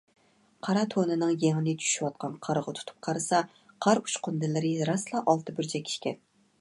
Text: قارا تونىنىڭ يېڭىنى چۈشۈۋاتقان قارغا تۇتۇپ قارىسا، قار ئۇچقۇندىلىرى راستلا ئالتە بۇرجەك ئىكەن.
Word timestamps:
قارا 0.67 0.85
تونىنىڭ 0.93 1.33
يېڭىنى 1.43 1.75
چۈشۈۋاتقان 1.83 2.39
قارغا 2.47 2.73
تۇتۇپ 2.79 3.05
قارىسا، 3.09 3.43
قار 3.87 4.03
ئۇچقۇندىلىرى 4.05 4.73
راستلا 4.93 5.23
ئالتە 5.27 5.57
بۇرجەك 5.61 5.95
ئىكەن. 5.97 6.19